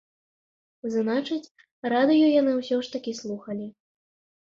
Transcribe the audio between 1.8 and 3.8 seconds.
радыё яны ўсё ж такі слухалі.